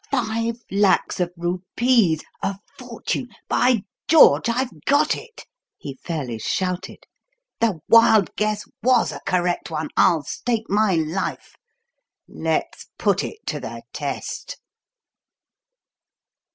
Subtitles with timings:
[0.09, 3.27] "Five lacs of rupees a fortune!
[3.47, 5.45] By George, I've got it!"
[5.77, 7.03] he fairly shouted.
[7.59, 11.53] "The wild guess was a correct one, I'll stake my life.
[12.27, 14.57] Let's put it to the test."